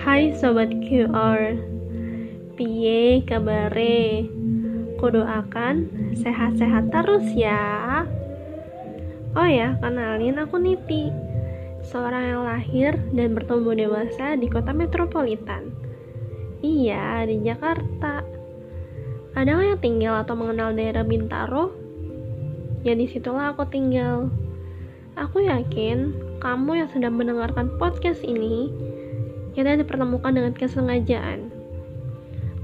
[0.00, 1.60] Hai Sobat QR
[2.56, 4.24] Piye kabare?
[4.96, 8.00] Kudoakan sehat-sehat terus ya.
[9.36, 11.12] Oh ya, kenalin aku Niti
[11.84, 15.68] Seorang yang lahir dan bertumbuh dewasa di kota metropolitan.
[16.64, 18.24] Iya, di Jakarta.
[19.36, 21.76] Ada yang tinggal atau mengenal daerah Bintaro?
[22.88, 24.32] Ya di situlah aku tinggal
[25.14, 26.10] Aku yakin
[26.42, 28.66] kamu yang sedang mendengarkan podcast ini
[29.54, 31.54] kita dipertemukan dengan kesengajaan.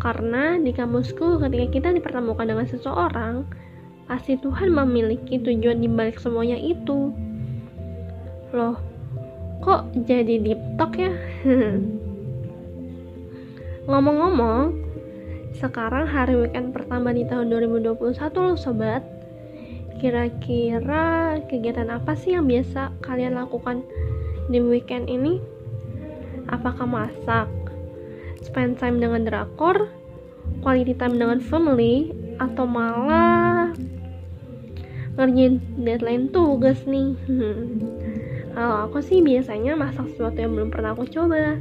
[0.00, 3.44] Karena di kamusku ketika kita dipertemukan dengan seseorang,
[4.08, 7.12] pasti Tuhan memiliki tujuan di balik semuanya itu.
[8.56, 8.80] Loh,
[9.60, 11.12] kok jadi deep talk ya?
[13.92, 14.72] Ngomong-ngomong,
[15.52, 18.00] sekarang hari weekend pertama di tahun 2021
[18.40, 19.17] loh sobat.
[19.98, 23.82] Kira-kira kegiatan apa sih yang biasa kalian lakukan
[24.46, 25.58] di weekend ini?
[26.48, 27.48] apakah masak,
[28.40, 29.92] spend time dengan drakor,
[30.64, 33.72] quality time dengan family, atau malah
[35.20, 37.14] ngerjain deadline tugas nih.
[38.56, 41.60] Kalau aku sih biasanya masak sesuatu yang belum pernah aku coba.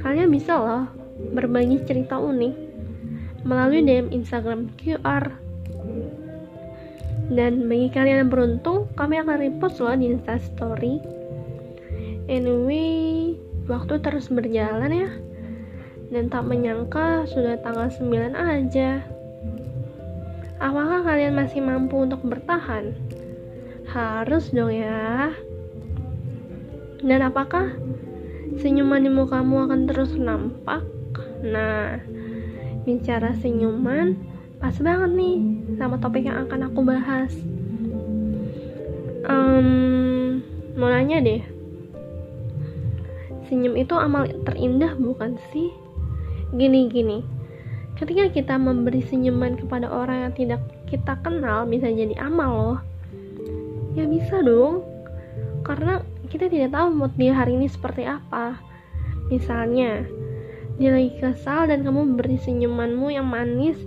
[0.00, 0.88] Kalian bisa loh
[1.36, 2.54] berbagi cerita unik
[3.44, 5.49] melalui DM Instagram QR.
[7.30, 10.98] Dan bagi kalian yang beruntung, kami akan repost loh di Instastory.
[12.26, 13.38] Anyway,
[13.70, 15.10] Waktu terus berjalan ya.
[16.10, 19.06] Dan tak menyangka sudah tanggal 9 aja.
[20.58, 22.90] Apakah kalian masih mampu untuk bertahan?
[23.86, 25.30] Harus dong ya.
[26.98, 27.78] Dan apakah
[28.58, 30.82] senyuman di mukamu akan terus nampak?
[31.46, 32.02] Nah,
[32.82, 34.18] bicara senyuman,
[34.60, 35.38] pas banget nih
[35.80, 37.32] sama topik yang akan aku bahas.
[39.24, 40.40] Um,
[40.76, 41.42] mau nanya deh,
[43.50, 45.74] Senyum itu amal terindah bukan sih?
[46.54, 47.26] Gini-gini,
[47.98, 52.80] ketika kita memberi senyuman kepada orang yang tidak kita kenal bisa jadi amal loh.
[53.98, 54.86] Ya bisa dong,
[55.66, 55.98] karena
[56.30, 58.54] kita tidak tahu mood dia hari ini seperti apa.
[59.34, 60.06] Misalnya,
[60.78, 63.82] dia lagi kesal dan kamu memberi senyumanmu yang manis,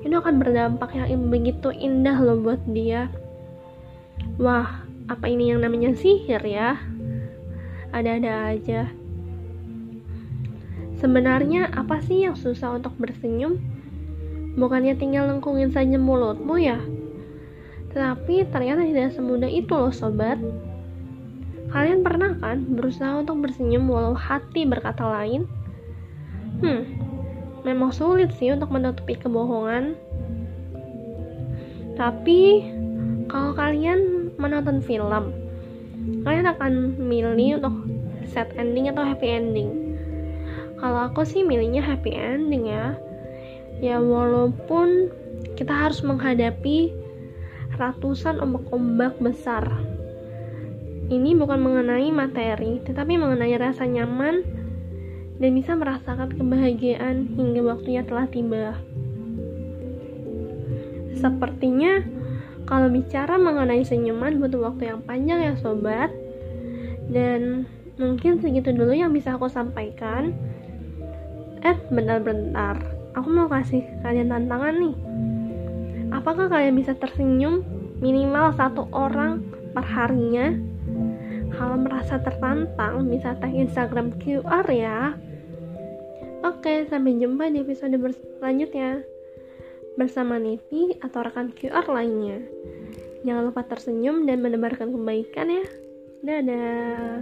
[0.00, 3.12] itu akan berdampak yang begitu indah loh buat dia.
[4.40, 6.80] Wah, apa ini yang namanya sihir ya?
[7.90, 8.86] ada-ada aja.
[11.00, 13.58] Sebenarnya apa sih yang susah untuk bersenyum?
[14.54, 16.78] Bukannya tinggal lengkungin saja mulutmu ya?
[17.90, 20.38] Tapi ternyata tidak semudah itu loh sobat.
[21.70, 25.46] Kalian pernah kan berusaha untuk bersenyum walau hati berkata lain?
[26.60, 26.82] Hmm,
[27.62, 29.96] memang sulit sih untuk menutupi kebohongan.
[31.98, 32.64] Tapi
[33.28, 35.36] kalau kalian menonton film,
[36.24, 37.76] kalian akan milih untuk
[38.30, 39.90] sad ending atau happy ending.
[40.80, 42.96] Kalau aku sih milihnya happy ending ya.
[43.80, 45.12] Ya walaupun
[45.56, 46.92] kita harus menghadapi
[47.76, 49.68] ratusan ombak-ombak besar.
[51.10, 54.59] Ini bukan mengenai materi tetapi mengenai rasa nyaman
[55.40, 58.76] dan bisa merasakan kebahagiaan hingga waktunya telah tiba
[61.20, 62.00] sepertinya
[62.70, 66.14] kalau bicara mengenai senyuman butuh waktu yang panjang ya sobat.
[67.10, 67.66] Dan
[67.98, 70.30] mungkin segitu dulu yang bisa aku sampaikan.
[71.66, 72.78] Eh, bentar-bentar.
[73.18, 74.94] Aku mau kasih kalian tantangan nih.
[76.14, 77.66] Apakah kalian bisa tersenyum
[77.98, 79.42] minimal satu orang
[79.74, 80.54] per harinya?
[81.50, 85.18] Kalau merasa tertantang, bisa tag Instagram QR ya.
[86.40, 87.96] Oke, sampai jumpa di episode
[88.40, 89.04] selanjutnya
[90.00, 92.40] bersama Niti atau rekan QR lainnya.
[93.20, 95.64] Jangan lupa tersenyum dan menebarkan kebaikan ya.
[96.24, 97.20] Dadah.